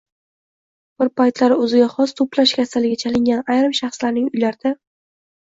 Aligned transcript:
Bir 1.01 1.11
paytlar 1.19 1.53
o‘ziga 1.65 1.89
xos 1.91 2.15
“to‘plash 2.21 2.53
kasali”ga 2.61 2.97
chalingan 3.05 3.45
ayrim 3.57 3.77
shaxslarning 3.81 4.29
uylarida 4.33 4.77